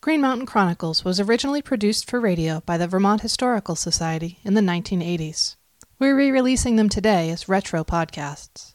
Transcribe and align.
Green 0.00 0.20
Mountain 0.20 0.46
Chronicles 0.46 1.04
was 1.04 1.18
originally 1.18 1.60
produced 1.60 2.08
for 2.08 2.20
radio 2.20 2.60
by 2.60 2.78
the 2.78 2.86
Vermont 2.86 3.22
Historical 3.22 3.74
Society 3.74 4.38
in 4.44 4.54
the 4.54 4.60
1980s. 4.60 5.56
We're 5.98 6.16
re 6.16 6.30
releasing 6.30 6.76
them 6.76 6.88
today 6.88 7.30
as 7.30 7.48
retro 7.48 7.82
podcasts. 7.82 8.74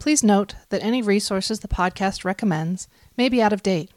Please 0.00 0.24
note 0.24 0.56
that 0.70 0.82
any 0.82 1.02
resources 1.02 1.60
the 1.60 1.68
podcast 1.68 2.24
recommends 2.24 2.88
may 3.16 3.28
be 3.28 3.40
out 3.40 3.52
of 3.52 3.62
date. 3.62 3.92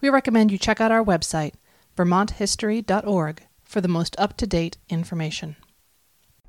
We 0.00 0.08
recommend 0.08 0.52
you 0.52 0.58
check 0.58 0.80
out 0.80 0.92
our 0.92 1.04
website, 1.04 1.54
vermonthistory.org, 1.96 3.42
for 3.64 3.80
the 3.80 3.88
most 3.88 4.14
up 4.16 4.36
to 4.36 4.46
date 4.46 4.78
information. 4.88 5.56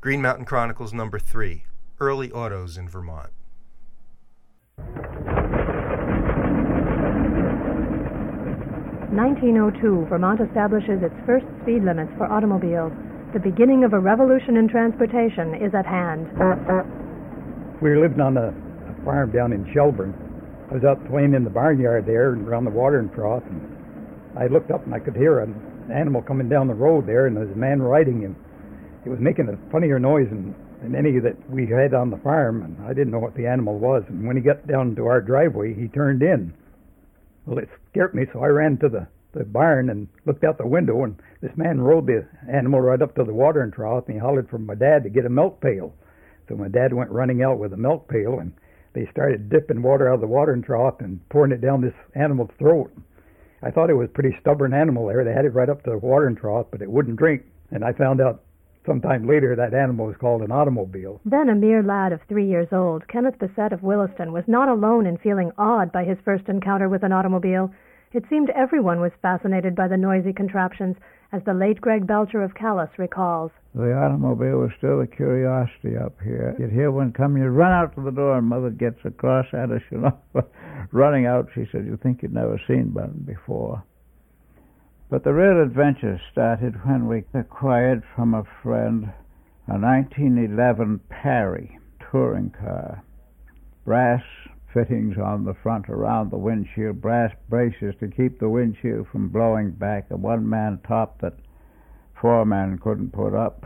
Green 0.01 0.21
Mountain 0.21 0.45
Chronicles 0.45 0.93
number 0.93 1.17
3 1.17 1.63
Early 1.99 2.31
Autos 2.31 2.77
in 2.77 2.87
Vermont. 2.87 3.31
1902, 9.07 10.07
Vermont 10.09 10.41
establishes 10.41 10.99
its 11.01 11.15
first 11.25 11.45
speed 11.63 11.83
limits 11.83 12.11
for 12.17 12.27
automobiles. 12.27 12.91
The 13.31 13.39
beginning 13.39 13.85
of 13.85 13.93
a 13.93 13.99
revolution 13.99 14.57
in 14.57 14.67
transportation 14.67 15.55
is 15.55 15.73
at 15.73 15.85
hand. 15.85 16.27
We 17.79 17.89
were 17.91 17.99
living 18.03 18.19
on 18.19 18.35
a, 18.35 18.51
a 18.51 19.05
farm 19.05 19.31
down 19.31 19.53
in 19.53 19.63
Shelburne. 19.73 20.11
I 20.69 20.73
was 20.75 20.83
out 20.83 20.99
playing 21.07 21.33
in 21.35 21.45
the 21.45 21.49
barnyard 21.49 22.05
there 22.05 22.33
and 22.33 22.45
around 22.45 22.65
the 22.65 22.71
watering 22.71 23.09
trough, 23.15 23.43
and 23.47 23.63
I 24.37 24.47
looked 24.47 24.71
up 24.71 24.83
and 24.83 24.93
I 24.93 24.99
could 24.99 25.15
hear 25.15 25.39
an 25.39 25.55
animal 25.89 26.21
coming 26.21 26.49
down 26.49 26.67
the 26.67 26.75
road 26.75 27.07
there, 27.07 27.27
and 27.27 27.37
there 27.37 27.45
was 27.45 27.55
a 27.55 27.59
man 27.59 27.81
riding 27.81 28.19
him. 28.19 28.35
It 29.05 29.09
was 29.09 29.19
making 29.19 29.47
a 29.47 29.71
funnier 29.71 29.99
noise 29.99 30.27
than, 30.27 30.53
than 30.81 30.95
any 30.95 31.19
that 31.19 31.37
we 31.49 31.65
had 31.65 31.93
on 31.93 32.09
the 32.09 32.17
farm, 32.17 32.61
and 32.61 32.75
I 32.85 32.89
didn't 32.89 33.11
know 33.11 33.19
what 33.19 33.35
the 33.35 33.47
animal 33.47 33.79
was. 33.79 34.03
And 34.09 34.27
when 34.27 34.35
he 34.35 34.43
got 34.43 34.67
down 34.67 34.95
to 34.97 35.07
our 35.07 35.21
driveway, 35.21 35.73
he 35.73 35.87
turned 35.87 36.21
in. 36.21 36.53
Well, 37.45 37.59
it 37.59 37.69
scared 37.97 38.13
me, 38.13 38.25
so 38.31 38.43
I 38.43 38.47
ran 38.47 38.77
to 38.77 38.89
the, 38.89 39.07
the 39.33 39.43
barn 39.43 39.89
and 39.89 40.07
looked 40.27 40.43
out 40.43 40.59
the 40.59 40.67
window, 40.67 41.03
and 41.03 41.15
this 41.41 41.55
man 41.57 41.81
rode 41.81 42.05
the 42.05 42.27
animal 42.47 42.79
right 42.79 43.01
up 43.01 43.15
to 43.15 43.23
the 43.23 43.33
watering 43.33 43.71
trough, 43.71 44.03
and 44.05 44.15
he 44.15 44.19
hollered 44.19 44.47
for 44.49 44.59
my 44.59 44.75
dad 44.75 45.03
to 45.03 45.09
get 45.09 45.25
a 45.25 45.29
milk 45.29 45.59
pail. 45.61 45.95
So 46.47 46.55
my 46.55 46.67
dad 46.67 46.93
went 46.93 47.09
running 47.09 47.41
out 47.41 47.57
with 47.57 47.73
a 47.73 47.77
milk 47.77 48.07
pail, 48.07 48.37
and 48.39 48.53
they 48.93 49.07
started 49.11 49.49
dipping 49.49 49.81
water 49.81 50.09
out 50.09 50.15
of 50.15 50.21
the 50.21 50.27
watering 50.27 50.61
trough 50.61 50.95
and 50.99 51.27
pouring 51.29 51.51
it 51.51 51.61
down 51.61 51.81
this 51.81 51.95
animal's 52.13 52.51
throat. 52.59 52.91
I 53.63 53.71
thought 53.71 53.89
it 53.89 53.95
was 53.95 54.09
a 54.09 54.13
pretty 54.13 54.37
stubborn 54.39 54.75
animal 54.75 55.07
there. 55.07 55.23
They 55.23 55.33
had 55.33 55.45
it 55.45 55.55
right 55.55 55.69
up 55.69 55.83
to 55.83 55.89
the 55.89 55.97
watering 55.97 56.35
trough, 56.35 56.67
but 56.69 56.83
it 56.83 56.91
wouldn't 56.91 57.17
drink. 57.17 57.41
And 57.71 57.83
I 57.83 57.93
found 57.93 58.21
out 58.21 58.43
sometime 58.85 59.27
later 59.27 59.55
that 59.55 59.73
animal 59.73 60.05
was 60.05 60.15
called 60.17 60.43
an 60.43 60.51
automobile. 60.51 61.19
Then 61.25 61.49
a 61.49 61.55
mere 61.55 61.81
lad 61.81 62.13
of 62.13 62.21
three 62.29 62.47
years 62.47 62.67
old, 62.71 63.07
Kenneth 63.07 63.39
Bissett 63.39 63.73
of 63.73 63.81
Williston 63.81 64.31
was 64.31 64.43
not 64.47 64.69
alone 64.69 65.07
in 65.07 65.17
feeling 65.17 65.51
awed 65.57 65.91
by 65.91 66.03
his 66.05 66.17
first 66.23 66.47
encounter 66.47 66.87
with 66.87 67.03
an 67.03 67.11
automobile. 67.11 67.71
It 68.13 68.23
seemed 68.29 68.49
everyone 68.51 69.01
was 69.01 69.11
fascinated 69.21 69.75
by 69.75 69.87
the 69.89 69.97
noisy 69.97 70.31
contraptions, 70.31 70.95
as 71.33 71.43
the 71.43 71.53
late 71.53 71.81
Greg 71.81 72.07
Belcher 72.07 72.41
of 72.41 72.55
Calais 72.55 72.89
recalls. 72.97 73.51
The 73.75 73.93
automobile 73.93 74.59
was 74.59 74.71
still 74.77 75.01
a 75.01 75.07
curiosity 75.07 75.97
up 75.97 76.15
here. 76.23 76.55
You'd 76.57 76.71
hear 76.71 76.89
one 76.89 77.11
come, 77.11 77.35
you'd 77.35 77.49
run 77.49 77.73
out 77.73 77.93
to 77.95 78.01
the 78.01 78.11
door, 78.11 78.37
and 78.37 78.47
Mother 78.47 78.69
gets 78.69 79.03
across 79.03 79.47
at 79.53 79.71
us, 79.71 79.81
you 79.91 79.97
know, 79.99 80.17
running 80.91 81.25
out. 81.25 81.49
She 81.53 81.67
said, 81.71 81.85
"You 81.85 81.97
think 81.97 82.23
you'd 82.23 82.33
never 82.33 82.59
seen 82.65 82.93
one 82.93 83.23
before." 83.25 83.83
But 85.09 85.23
the 85.23 85.33
real 85.33 85.61
adventure 85.61 86.19
started 86.31 86.85
when 86.85 87.07
we 87.07 87.25
acquired 87.33 88.03
from 88.15 88.33
a 88.33 88.43
friend 88.63 89.11
a 89.67 89.77
1911 89.77 91.01
Parry 91.09 91.77
touring 92.09 92.51
car. 92.51 93.03
Brass 93.83 94.23
fittings 94.77 95.17
on 95.17 95.43
the 95.43 95.55
front 95.63 95.89
around 95.89 96.29
the 96.29 96.37
windshield, 96.37 97.01
brass 97.01 97.33
braces 97.49 97.95
to 97.99 98.07
keep 98.07 98.39
the 98.39 98.47
windshield 98.47 99.07
from 99.11 99.27
blowing 99.27 99.71
back, 99.71 100.05
a 100.11 100.15
one 100.15 100.47
man 100.47 100.79
top 100.87 101.19
that 101.19 101.33
four 102.21 102.45
men 102.45 102.77
couldn't 102.77 103.11
put 103.11 103.33
up. 103.33 103.65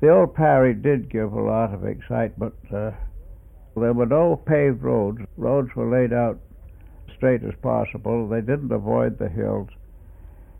The 0.00 0.10
old 0.10 0.34
Parry 0.34 0.74
did 0.74 1.08
give 1.08 1.32
a 1.32 1.40
lot 1.40 1.72
of 1.72 1.86
excitement. 1.86 2.52
Uh, 2.70 2.90
there 3.74 3.94
were 3.94 4.04
no 4.04 4.36
paved 4.36 4.82
roads. 4.82 5.20
Roads 5.38 5.74
were 5.74 5.90
laid 5.90 6.12
out 6.12 6.38
straight 7.16 7.42
as 7.42 7.54
possible. 7.62 8.28
They 8.28 8.42
didn't 8.42 8.72
avoid 8.72 9.18
the 9.18 9.30
hills. 9.30 9.70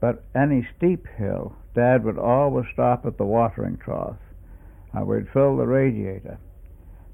But 0.00 0.24
any 0.34 0.66
steep 0.74 1.06
hill, 1.18 1.54
Dad 1.74 2.02
would 2.04 2.18
always 2.18 2.64
stop 2.72 3.04
at 3.04 3.18
the 3.18 3.26
watering 3.26 3.76
trough 3.76 4.16
and 4.94 5.06
we'd 5.06 5.28
fill 5.28 5.58
the 5.58 5.66
radiator. 5.66 6.38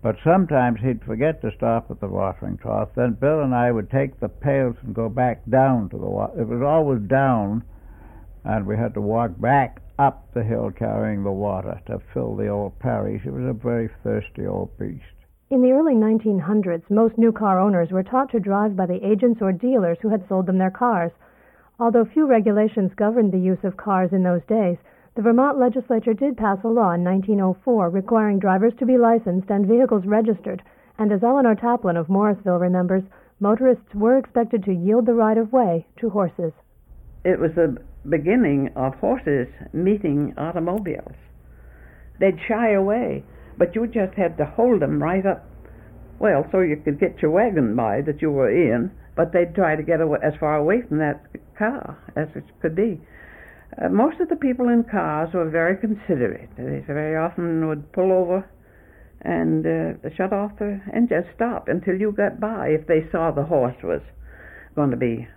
But 0.03 0.17
sometimes 0.25 0.81
he'd 0.81 1.05
forget 1.05 1.41
to 1.43 1.53
stop 1.53 1.89
at 1.91 2.01
the 2.01 2.09
watering 2.09 2.57
trough. 2.57 2.89
Then 2.97 3.13
Bill 3.13 3.41
and 3.41 3.55
I 3.55 3.71
would 3.71 3.89
take 3.89 4.19
the 4.19 4.29
pails 4.29 4.75
and 4.83 4.95
go 4.95 5.09
back 5.09 5.43
down 5.49 5.89
to 5.91 5.97
the 5.97 6.11
water. 6.11 6.41
It 6.41 6.49
was 6.49 6.61
always 6.61 7.03
down, 7.03 7.63
and 8.45 8.67
we 8.67 8.77
had 8.77 8.95
to 8.95 9.01
walk 9.01 9.41
back 9.41 9.81
up 10.01 10.27
the 10.35 10.43
hill 10.43 10.73
carrying 10.73 11.23
the 11.23 11.31
water 11.31 11.81
to 11.87 12.01
fill 12.12 12.35
the 12.35 12.49
old 12.49 12.77
Parrys. 12.81 13.23
It 13.25 13.33
was 13.33 13.45
a 13.45 13.53
very 13.53 13.89
thirsty 14.03 14.45
old 14.45 14.77
beast. 14.77 15.05
In 15.51 15.62
the 15.62 15.71
early 15.71 15.95
1900s, 15.95 16.91
most 16.91 17.17
new 17.17 17.31
car 17.31 17.61
owners 17.61 17.93
were 17.93 18.03
taught 18.03 18.31
to 18.31 18.41
drive 18.41 18.75
by 18.75 18.87
the 18.87 19.07
agents 19.07 19.41
or 19.41 19.53
dealers 19.53 19.99
who 20.01 20.09
had 20.09 20.27
sold 20.27 20.47
them 20.47 20.59
their 20.59 20.71
cars. 20.71 21.12
Although 21.79 22.07
few 22.07 22.27
regulations 22.27 22.93
governed 22.95 23.31
the 23.33 23.39
use 23.39 23.62
of 23.62 23.77
cars 23.77 24.12
in 24.12 24.25
those 24.25 24.45
days, 24.47 24.79
the 25.15 25.23
Vermont 25.23 25.59
legislature 25.59 26.15
did 26.15 26.37
pass 26.37 26.59
a 26.65 26.69
law 26.69 26.93
in 26.93 27.05
1904 27.05 27.91
requiring 27.91 28.39
drivers 28.39 28.73
to 28.78 28.87
be 28.87 28.97
licensed 28.97 29.50
and 29.50 29.67
vehicles 29.67 30.06
registered, 30.06 30.62
and 30.99 31.12
as 31.12 31.23
Eleanor 31.23 31.55
Taplin 31.55 31.97
of 31.99 32.09
Morrisville 32.09 32.59
remembers, 32.59 33.03
motorists 33.39 33.95
were 33.95 34.17
expected 34.17 34.65
to 34.65 34.73
yield 34.73 35.05
the 35.05 35.15
right 35.15 35.37
of 35.37 35.53
way 35.53 35.87
to 35.99 36.09
horses. 36.09 36.53
It 37.25 37.39
was 37.39 37.53
the 37.55 37.77
beginning 38.09 38.71
of 38.75 38.95
horses 38.95 39.49
meeting 39.73 40.34
automobiles. 40.39 41.17
They'd 42.19 42.41
shy 42.49 42.73
away, 42.73 43.23
but 43.59 43.75
you 43.75 43.87
just 43.87 44.15
had 44.15 44.39
to 44.39 44.47
hold 44.47 44.81
them 44.81 45.03
right 45.03 45.27
up, 45.27 45.44
well, 46.19 46.47
so 46.50 46.61
you 46.61 46.77
could 46.77 46.99
get 46.99 47.21
your 47.21 47.33
wagon 47.33 47.77
by 47.77 48.00
that 48.03 48.23
you 48.23 48.31
were 48.31 48.50
in, 48.50 48.91
but 49.15 49.33
they'd 49.33 49.55
try 49.55 49.77
to 49.77 49.83
get 49.83 50.00
away, 50.00 50.21
as 50.23 50.33
far 50.41 50.56
away 50.56 50.83
from 50.89 50.99
that 50.99 51.27
car 51.59 51.99
as 52.17 52.29
it 52.34 52.44
could 52.62 52.75
be. 52.75 53.00
Uh, 53.81 53.88
most 53.88 54.21
of 54.21 54.28
the 54.28 54.37
people 54.37 54.69
in 54.69 54.84
cars 54.84 55.31
were 55.33 55.49
very 55.49 55.77
considerate. 55.77 56.50
They 56.56 56.84
very 56.87 57.16
often 57.16 57.66
would 57.69 57.93
pull 57.93 58.12
over 58.12 58.49
and 59.22 59.65
uh, 59.65 60.10
shut 60.16 60.33
off 60.33 60.59
the 60.59 60.81
and 60.93 61.09
just 61.09 61.28
stop 61.34 61.69
until 61.69 61.94
you 61.94 62.12
got 62.12 62.41
by 62.41 62.69
if 62.69 62.87
they 62.87 63.09
saw 63.11 63.31
the 63.31 63.44
horse 63.44 63.77
was 63.82 64.03
going 64.75 64.91
to 64.91 64.97
be 64.97 65.28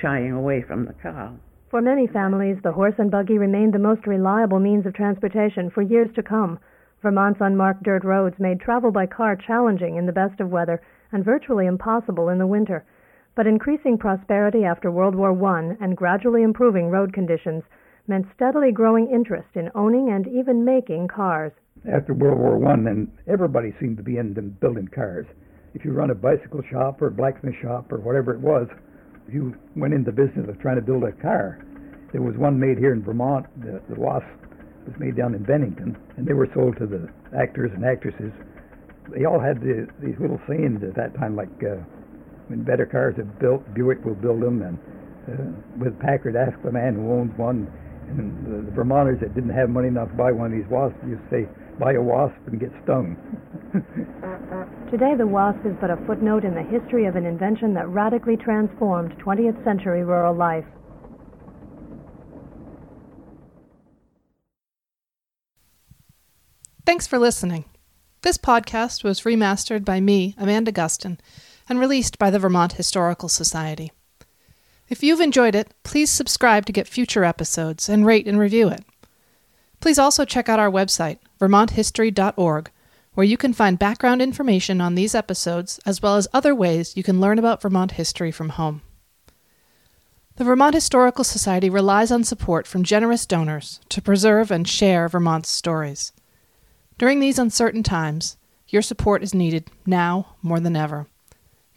shying 0.00 0.32
away 0.32 0.62
from 0.62 0.84
the 0.84 0.92
car. 0.92 1.34
For 1.70 1.80
many 1.80 2.06
families, 2.06 2.58
the 2.62 2.72
horse 2.72 2.94
and 2.98 3.10
buggy 3.10 3.38
remained 3.38 3.74
the 3.74 3.78
most 3.78 4.06
reliable 4.06 4.60
means 4.60 4.86
of 4.86 4.94
transportation 4.94 5.70
for 5.70 5.82
years 5.82 6.08
to 6.14 6.22
come. 6.22 6.58
Vermont's 7.02 7.40
unmarked 7.40 7.82
dirt 7.82 8.04
roads 8.04 8.36
made 8.38 8.60
travel 8.60 8.92
by 8.92 9.06
car 9.06 9.36
challenging 9.36 9.96
in 9.96 10.06
the 10.06 10.12
best 10.12 10.40
of 10.40 10.50
weather 10.50 10.80
and 11.10 11.24
virtually 11.24 11.66
impossible 11.66 12.28
in 12.28 12.38
the 12.38 12.46
winter. 12.46 12.84
But 13.36 13.48
increasing 13.48 13.98
prosperity 13.98 14.64
after 14.64 14.90
World 14.92 15.16
War 15.16 15.32
I 15.44 15.76
and 15.80 15.96
gradually 15.96 16.42
improving 16.42 16.88
road 16.88 17.12
conditions 17.12 17.64
meant 18.06 18.26
steadily 18.34 18.70
growing 18.70 19.10
interest 19.10 19.48
in 19.54 19.70
owning 19.74 20.10
and 20.10 20.26
even 20.28 20.64
making 20.64 21.08
cars. 21.08 21.52
After 21.92 22.14
World 22.14 22.38
War 22.38 22.58
One, 22.58 22.84
then 22.84 23.10
everybody 23.26 23.74
seemed 23.80 23.96
to 23.96 24.04
be 24.04 24.18
into 24.18 24.40
building 24.42 24.86
cars. 24.86 25.26
If 25.74 25.84
you 25.84 25.92
run 25.92 26.10
a 26.10 26.14
bicycle 26.14 26.62
shop 26.70 27.02
or 27.02 27.08
a 27.08 27.10
blacksmith 27.10 27.56
shop 27.60 27.90
or 27.92 27.98
whatever 27.98 28.32
it 28.32 28.40
was, 28.40 28.68
you 29.28 29.54
went 29.74 29.94
into 29.94 30.12
business 30.12 30.48
of 30.48 30.60
trying 30.60 30.76
to 30.76 30.82
build 30.82 31.02
a 31.02 31.12
car. 31.12 31.58
There 32.12 32.22
was 32.22 32.36
one 32.36 32.60
made 32.60 32.78
here 32.78 32.92
in 32.92 33.02
Vermont, 33.02 33.46
the, 33.60 33.82
the 33.88 33.98
Wasp 33.98 34.26
was 34.86 34.94
made 35.00 35.16
down 35.16 35.34
in 35.34 35.42
Bennington, 35.42 35.96
and 36.16 36.26
they 36.26 36.34
were 36.34 36.48
sold 36.54 36.76
to 36.78 36.86
the 36.86 37.08
actors 37.36 37.72
and 37.74 37.84
actresses. 37.84 38.30
They 39.10 39.24
all 39.24 39.40
had 39.40 39.60
the, 39.60 39.88
these 40.00 40.14
little 40.20 40.40
sayings 40.46 40.84
at 40.84 40.94
that 40.94 41.16
time, 41.18 41.34
like 41.34 41.50
uh, 41.64 41.82
when 42.48 42.62
better 42.62 42.86
cars 42.86 43.14
are 43.18 43.24
built, 43.24 43.62
Buick 43.74 44.04
will 44.04 44.14
build 44.14 44.42
them, 44.42 44.62
and 44.62 44.78
uh, 45.28 45.42
with 45.78 45.98
Packard, 46.00 46.36
ask 46.36 46.60
the 46.62 46.72
man 46.72 46.94
who 46.94 47.10
owns 47.10 47.32
one. 47.38 47.70
And 48.08 48.44
the, 48.44 48.70
the 48.70 48.76
Vermonters 48.76 49.18
that 49.20 49.34
didn't 49.34 49.54
have 49.56 49.70
money 49.70 49.88
enough 49.88 50.10
to 50.10 50.14
buy 50.14 50.30
one 50.30 50.52
of 50.52 50.58
these 50.58 50.68
wasps 50.70 50.98
used 51.08 51.22
to 51.24 51.30
say, 51.30 51.48
buy 51.78 51.94
a 51.94 52.02
wasp 52.02 52.36
and 52.46 52.60
get 52.60 52.70
stung. 52.84 53.16
Today, 54.90 55.14
the 55.16 55.26
wasp 55.26 55.64
is 55.64 55.72
but 55.80 55.90
a 55.90 55.96
footnote 56.06 56.44
in 56.44 56.54
the 56.54 56.62
history 56.62 57.06
of 57.06 57.16
an 57.16 57.24
invention 57.24 57.72
that 57.74 57.88
radically 57.88 58.36
transformed 58.36 59.12
20th 59.24 59.62
century 59.64 60.04
rural 60.04 60.34
life. 60.34 60.66
Thanks 66.84 67.06
for 67.06 67.18
listening. 67.18 67.64
This 68.20 68.36
podcast 68.36 69.02
was 69.02 69.22
remastered 69.22 69.84
by 69.84 70.00
me, 70.00 70.34
Amanda 70.38 70.70
Gustin, 70.70 71.18
and 71.68 71.78
released 71.78 72.18
by 72.18 72.30
the 72.30 72.38
Vermont 72.38 72.74
Historical 72.74 73.28
Society. 73.28 73.92
If 74.88 75.02
you've 75.02 75.20
enjoyed 75.20 75.54
it, 75.54 75.72
please 75.82 76.10
subscribe 76.10 76.66
to 76.66 76.72
get 76.72 76.86
future 76.86 77.24
episodes 77.24 77.88
and 77.88 78.04
rate 78.04 78.26
and 78.26 78.38
review 78.38 78.68
it. 78.68 78.84
Please 79.80 79.98
also 79.98 80.24
check 80.24 80.48
out 80.48 80.58
our 80.58 80.70
website, 80.70 81.18
vermonthistory.org, 81.40 82.70
where 83.14 83.24
you 83.24 83.36
can 83.36 83.52
find 83.52 83.78
background 83.78 84.20
information 84.20 84.80
on 84.80 84.94
these 84.94 85.14
episodes 85.14 85.80
as 85.86 86.02
well 86.02 86.16
as 86.16 86.28
other 86.32 86.54
ways 86.54 86.96
you 86.96 87.02
can 87.02 87.20
learn 87.20 87.38
about 87.38 87.62
Vermont 87.62 87.92
history 87.92 88.30
from 88.30 88.50
home. 88.50 88.82
The 90.36 90.44
Vermont 90.44 90.74
Historical 90.74 91.22
Society 91.22 91.70
relies 91.70 92.10
on 92.10 92.24
support 92.24 92.66
from 92.66 92.82
generous 92.82 93.24
donors 93.24 93.80
to 93.88 94.02
preserve 94.02 94.50
and 94.50 94.66
share 94.66 95.08
Vermont's 95.08 95.48
stories. 95.48 96.12
During 96.98 97.20
these 97.20 97.38
uncertain 97.38 97.84
times, 97.84 98.36
your 98.68 98.82
support 98.82 99.22
is 99.22 99.32
needed 99.32 99.70
now 99.86 100.34
more 100.42 100.58
than 100.58 100.74
ever. 100.74 101.06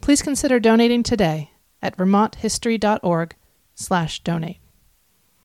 Please 0.00 0.22
consider 0.22 0.60
donating 0.60 1.02
today 1.02 1.50
at 1.82 1.96
vermonthistory.org/donate. 1.96 4.60